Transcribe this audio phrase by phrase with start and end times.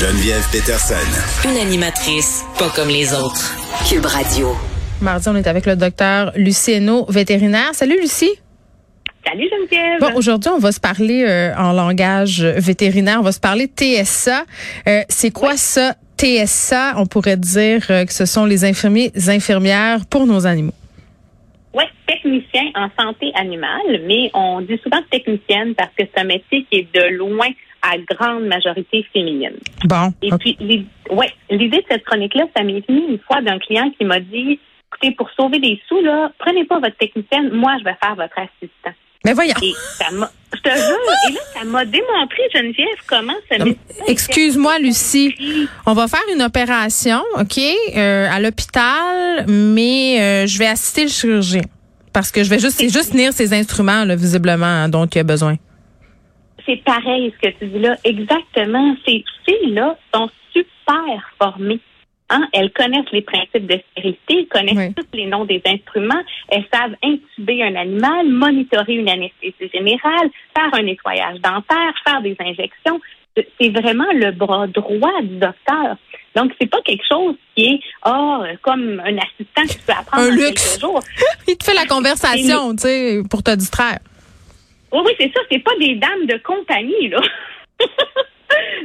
[0.00, 0.94] Geneviève Peterson.
[1.46, 3.54] Une animatrice pas comme les autres.
[3.86, 4.56] Cube Radio.
[5.02, 7.74] Mardi, on est avec le docteur Lucie Hainaut, vétérinaire.
[7.74, 8.32] Salut Lucie.
[9.26, 10.00] Salut Geneviève.
[10.00, 13.18] Bon, aujourd'hui, on va se parler euh, en langage vétérinaire.
[13.20, 14.44] On va se parler TSA.
[14.88, 16.94] Euh, c'est quoi ça, TSA?
[16.96, 20.72] On pourrait dire euh, que ce sont les infirmiers, infirmières pour nos animaux.
[21.74, 26.64] Oui, technicien en santé animale, mais on dit souvent technicienne parce que c'est un métier
[26.70, 27.48] qui est de loin
[27.82, 29.56] à grande majorité féminine.
[29.84, 30.12] Bon.
[30.22, 30.56] Et puis,
[31.10, 34.58] ouais, l'idée de cette chronique-là, ça m'est venu une fois d'un client qui m'a dit,
[34.92, 38.38] écoutez, pour sauver des sous, là, prenez pas votre technicienne, moi, je vais faire votre
[38.38, 38.92] assistant.
[39.24, 39.54] Mais voyons.
[39.62, 43.56] Et ça m'a, je te jure, et là, ça m'a démontré, Geneviève, comment ça
[44.06, 45.34] Excuse-moi, Lucie.
[45.84, 51.10] On va faire une opération, OK, euh, à l'hôpital, mais euh, je vais assister le
[51.10, 51.62] chirurgien.
[52.12, 55.18] Parce que je vais juste, c'est juste tenir ces instruments, là, visiblement, hein, dont il
[55.18, 55.56] a besoin
[56.66, 57.96] c'est pareil ce que tu dis là.
[58.04, 58.96] Exactement.
[59.06, 61.80] Ces filles-là sont super formées.
[62.30, 62.46] Hein?
[62.52, 67.62] Elles connaissent les principes de stérilité, connaissent tous les noms des instruments, elles savent intuber
[67.64, 73.00] un animal, monitorer une anesthésie générale, faire un nettoyage dentaire, faire des injections.
[73.34, 75.96] C'est vraiment le bras droit du docteur.
[76.36, 80.32] Donc, c'est pas quelque chose qui est oh, comme un assistant qui peut apprendre un
[80.32, 80.78] en luxe.
[80.78, 81.00] quelques jours.
[81.48, 83.98] Il te fait la conversation, tu sais, pour te distraire.
[84.92, 85.40] Oui, oui, c'est ça.
[85.50, 87.20] C'est pas des dames de compagnie, là.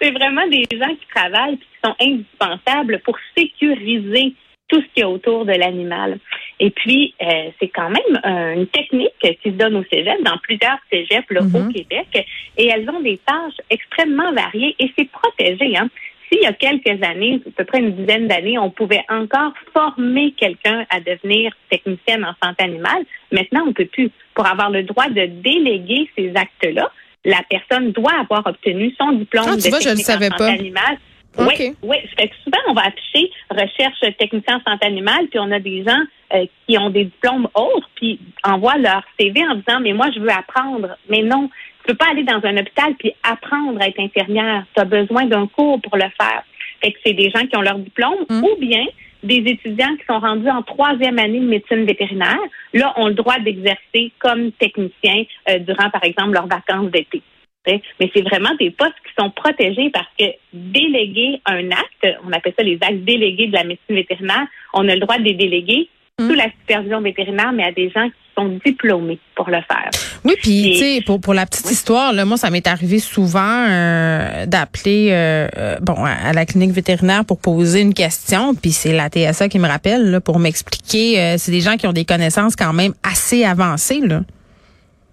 [0.00, 4.34] c'est vraiment des gens qui travaillent et qui sont indispensables pour sécuriser
[4.68, 6.18] tout ce qui est autour de l'animal.
[6.58, 10.78] Et puis, euh, c'est quand même une technique qui se donne au cégep, dans plusieurs
[10.90, 11.72] cégeps là, au mm-hmm.
[11.72, 15.76] Québec, et elles ont des tâches extrêmement variées et c'est protégé.
[15.76, 15.88] Hein?
[16.28, 20.32] S'il y a quelques années, à peu près une dizaine d'années, on pouvait encore former
[20.32, 24.10] quelqu'un à devenir technicienne en santé animale, maintenant, on ne peut plus.
[24.34, 26.90] Pour avoir le droit de déléguer ces actes-là,
[27.24, 30.44] la personne doit avoir obtenu son diplôme ah, de vois, je le savais en santé
[30.44, 30.98] animale.
[31.38, 31.96] Oui, oui.
[32.18, 35.84] Fait que souvent, on va afficher recherche technicien en santé animale, puis on a des
[35.84, 36.00] gens
[36.34, 40.20] euh, qui ont des diplômes autres, puis envoient leur CV en disant, mais moi, je
[40.20, 40.96] veux apprendre.
[41.08, 41.50] Mais non,
[41.86, 44.64] tu peux pas aller dans un hôpital puis apprendre à être infirmière.
[44.74, 46.42] Tu as besoin d'un cours pour le faire.
[46.82, 48.44] Fait que c'est des gens qui ont leur diplôme hum.
[48.44, 48.84] ou bien
[49.22, 52.38] des étudiants qui sont rendus en troisième année de médecine vétérinaire,
[52.74, 57.22] là, ont le droit d'exercer comme technicien euh, durant, par exemple, leurs vacances d'été.
[57.66, 62.54] Mais c'est vraiment des postes qui sont protégés parce que déléguer un acte, on appelle
[62.56, 65.88] ça les actes délégués de la médecine vétérinaire, on a le droit de les déléguer
[66.18, 69.90] sous la supervision vétérinaire, mais à des gens qui sont diplômés pour le faire.
[70.24, 73.66] Oui, puis tu sais, pour, pour la petite histoire, là, moi, ça m'est arrivé souvent
[73.68, 78.94] euh, d'appeler euh, euh, bon à la clinique vétérinaire pour poser une question, puis c'est
[78.94, 81.36] la TSA qui me rappelle là, pour m'expliquer.
[81.36, 84.22] c'est des gens qui ont des connaissances quand même assez avancées là.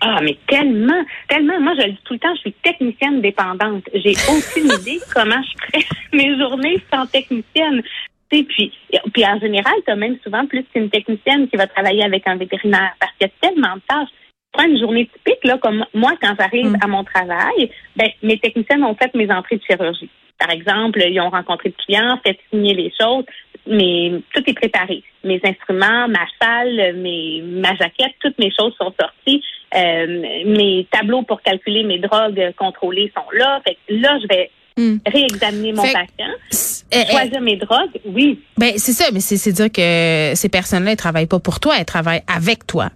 [0.00, 1.58] Ah, mais tellement, tellement.
[1.60, 3.84] Moi, je le dis tout le temps, je suis technicienne dépendante.
[3.94, 7.82] J'ai aucune idée comment je ferais mes journées sans technicienne.
[8.28, 8.72] Puis,
[9.12, 12.36] puis en général, tu as même souvent plus qu'une technicienne qui va travailler avec un
[12.36, 14.08] vétérinaire parce qu'il y a tellement de tâches.
[14.52, 16.78] Prends une journée typique, là, comme moi, quand j'arrive mm.
[16.82, 20.10] à mon travail, ben, mes techniciennes ont fait mes entrées de chirurgie.
[20.38, 23.24] Par exemple, ils ont rencontré le client, fait signer les choses,
[23.66, 25.02] mais tout est préparé.
[25.24, 29.42] Mes instruments, ma salle, mes, ma jaquette, toutes mes choses sont sorties.
[29.74, 30.06] Euh,
[30.46, 33.60] mes tableaux pour calculer mes drogues contrôlées sont là.
[33.66, 34.98] Fait là, je vais Hmm.
[35.06, 36.34] réexaminer mon patient,
[36.92, 37.10] eh, eh.
[37.10, 38.40] choisir mes drogues, oui.
[38.58, 41.86] Ben c'est ça, mais c'est dire que ces personnes-là, elles travaillent pas pour toi, elles
[41.86, 42.90] travaillent avec toi.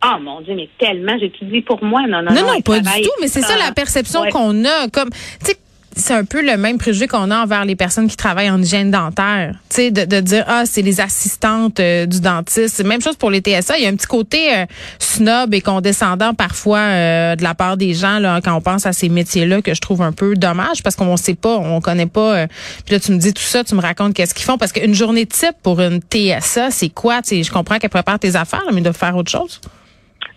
[0.00, 2.02] Ah mon Dieu, mais tellement, j'étudie pour moi.
[2.02, 2.42] Non, non, non.
[2.42, 4.88] Non, non, pas du tout, mais c'est ça la perception qu'on a.
[4.88, 5.56] Comme, tu sais,
[5.96, 8.90] c'est un peu le même préjugé qu'on a envers les personnes qui travaillent en hygiène
[8.90, 9.54] dentaire.
[9.70, 12.84] Tu sais, de, de, dire ah c'est les assistantes euh, du dentiste.
[12.84, 13.78] Même chose pour les TSA.
[13.78, 14.66] Il y a un petit côté euh,
[14.98, 18.92] snob et condescendant parfois euh, de la part des gens là quand on pense à
[18.92, 22.46] ces métiers-là que je trouve un peu dommage parce qu'on sait pas, on connaît pas.
[22.84, 24.94] puis là tu me dis tout ça, tu me racontes qu'est-ce qu'ils font parce qu'une
[24.94, 27.22] journée type pour une TSA c'est quoi?
[27.22, 29.60] Tu sais, je comprends qu'elle prépare tes affaires mais de faire autre chose.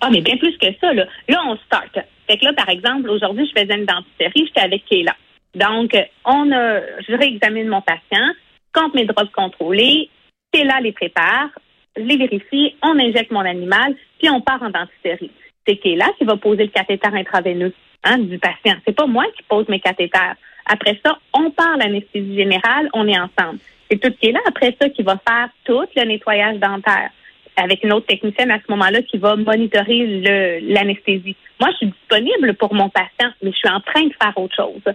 [0.02, 1.06] Ah mais bien plus que ça là.
[1.28, 1.98] Là on start.
[2.28, 5.14] Fait que là par exemple aujourd'hui je faisais une dentisterie, j'étais avec Kayla.
[5.58, 5.92] Donc,
[6.24, 8.28] on a, je réexamine mon patient,
[8.74, 10.10] compte mes drogues contrôlées,
[10.54, 11.50] c'est là les prépare,
[11.96, 15.32] les vérifie, on injecte mon animal, puis on part en dentisterie.
[15.66, 17.74] C'est qui est là qui va poser le cathéter intraveineux
[18.04, 18.76] hein, du patient.
[18.86, 20.36] C'est pas moi qui pose mes cathéters.
[20.68, 23.60] Après ça, on part l'anesthésie générale, on est ensemble.
[23.90, 24.40] C'est tout qui est là.
[24.48, 27.10] Après ça, qui va faire tout le nettoyage dentaire
[27.56, 31.36] avec une autre technicienne à ce moment-là qui va monitorer l'anesthésie.
[31.60, 34.56] Moi, je suis disponible pour mon patient, mais je suis en train de faire autre
[34.56, 34.94] chose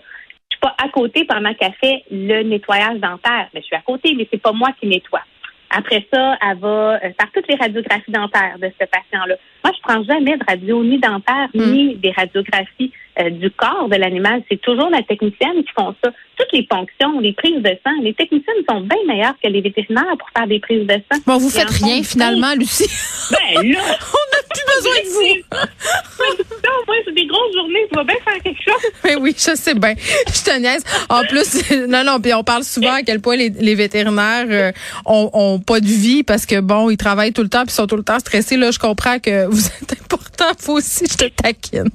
[0.62, 3.48] pas à côté pendant qu'elle fait le nettoyage dentaire.
[3.52, 5.22] Mais je suis à côté, mais c'est pas moi qui nettoie.
[5.74, 9.36] Après ça, elle va euh, faire toutes les radiographies dentaires de ce patient-là.
[9.64, 11.72] Moi, je prends jamais de radio ni dentaire hmm.
[11.72, 12.92] ni des radiographies.
[13.18, 16.10] euh, du corps de l'animal, c'est toujours la technicienne qui font ça.
[16.36, 20.16] Toutes les fonctions, les prises de sang, les techniciennes sont bien meilleures que les vétérinaires
[20.18, 21.20] pour faire des prises de sang.
[21.26, 22.88] Bon, vous faites rien finalement, Lucie.
[23.30, 23.80] Ben là,
[24.18, 25.42] on n'a plus besoin de vous.
[26.64, 28.92] non, moi, c'est des grosses journées, tu vas bien faire quelque chose?
[29.04, 29.94] Ben oui, je sais bien.
[29.96, 30.84] Je te niaise.
[31.08, 34.72] En plus, non, non, puis on parle souvent à quel point les, les vétérinaires euh,
[35.06, 37.86] ont, ont, pas de vie parce que bon, ils travaillent tout le temps puis sont
[37.86, 38.56] tout le temps stressés.
[38.56, 40.46] Là, je comprends que vous êtes important.
[40.58, 41.90] Faut aussi, je te taquine.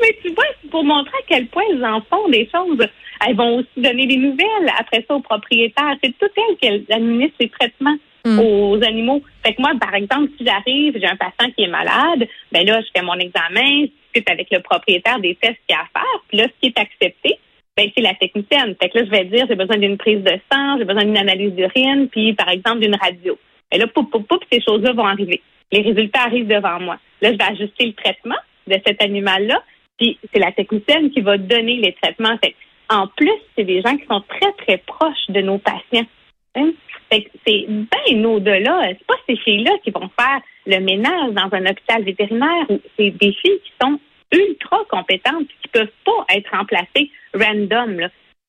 [0.00, 2.86] Mais tu vois, c'est pour montrer à quel point ils en font des choses.
[3.26, 5.96] Elles vont aussi donner des nouvelles après ça aux propriétaires.
[6.02, 8.38] C'est tout elles qui administrent les traitements mm.
[8.38, 9.22] aux animaux.
[9.44, 12.80] Fait que moi, par exemple, si j'arrive, j'ai un patient qui est malade, ben là,
[12.80, 16.00] je fais mon examen, je discute avec le propriétaire des tests qu'il y a à
[16.00, 16.20] faire.
[16.28, 17.38] Puis là, ce qui est accepté,
[17.76, 18.76] ben, c'est la technicienne.
[18.80, 21.18] Fait que là, je vais dire, j'ai besoin d'une prise de sang, j'ai besoin d'une
[21.18, 23.36] analyse d'urine, puis par exemple d'une radio.
[23.72, 25.42] Et là, poup, poup, poup, ces choses-là vont arriver.
[25.72, 26.98] Les résultats arrivent devant moi.
[27.20, 28.36] Là, je vais ajuster le traitement
[28.68, 29.62] de cet animal-là,
[29.98, 32.36] puis c'est la technicienne qui va donner les traitements.
[32.42, 32.54] Fait
[32.88, 36.06] en plus, c'est des gens qui sont très, très proches de nos patients.
[36.54, 36.72] Hein?
[37.10, 38.80] C'est bien au-delà.
[38.88, 42.66] C'est pas ces filles-là qui vont faire le ménage dans un hôpital vétérinaire.
[42.98, 43.98] C'est des filles qui sont
[44.32, 48.00] ultra compétentes, qui peuvent pas être remplacées random.
[48.00, 48.08] Là.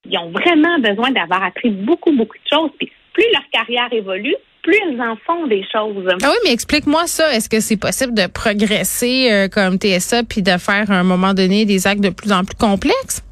[0.10, 2.72] Ils ont vraiment besoin d'avoir appris beaucoup, beaucoup de choses.
[2.78, 6.08] Puis plus leur carrière évolue, plus elles en font des choses.
[6.24, 7.34] Ah oui, mais explique-moi ça.
[7.34, 11.34] Est-ce que c'est possible de progresser euh, comme TSA puis de faire à un moment
[11.34, 13.24] donné des actes de plus en plus complexes?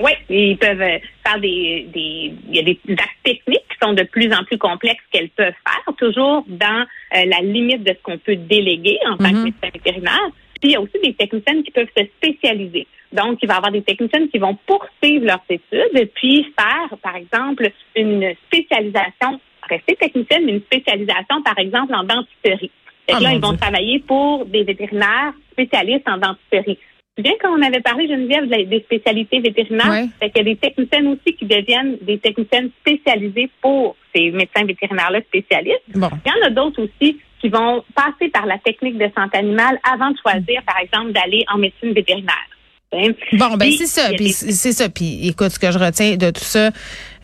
[0.00, 4.02] Oui, ils peuvent euh, faire des, des, il y a des actes techniques sont de
[4.02, 6.86] plus en plus complexes qu'elles peuvent faire, toujours dans
[7.16, 9.44] euh, la limite de ce qu'on peut déléguer en tant que mm-hmm.
[9.44, 10.28] médecin vétérinaire.
[10.60, 12.86] Puis il y a aussi des techniciennes qui peuvent se spécialiser.
[13.12, 16.98] Donc, il va y avoir des techniciennes qui vont poursuivre leurs études et puis faire,
[16.98, 22.70] par exemple, une spécialisation, rester technicienne, mais une spécialisation, par exemple, en dentisterie.
[23.08, 26.78] Et ah, là, ils vont travailler pour des vétérinaires spécialistes en dentisterie.
[27.18, 31.34] Bien quand on avait parlé, Geneviève, des spécialités vétérinaires, il y a des techniciennes aussi
[31.36, 35.82] qui deviennent des techniciennes spécialisées pour ces médecins vétérinaires-là spécialistes.
[35.88, 39.78] Il y en a d'autres aussi qui vont passer par la technique de santé animale
[39.90, 42.46] avant de choisir, par exemple, d'aller en médecine vétérinaire.
[42.90, 44.08] Bon, ben c'est ça.
[44.16, 44.88] Puis c'est ça.
[44.88, 46.70] Puis écoute, ce que je retiens de tout ça,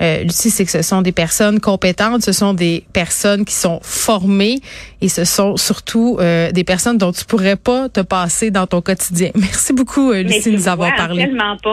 [0.03, 3.81] euh, Lucie, c'est que ce sont des personnes compétentes, ce sont des personnes qui sont
[3.83, 4.61] formées
[5.01, 8.83] et ce sont surtout euh, des personnes dont tu pourrais pas te passer dans ton
[8.83, 9.31] quotidien.
[9.35, 11.27] Merci beaucoup, euh, Lucie, de nous avoir parlé.
[11.63, 11.71] pas.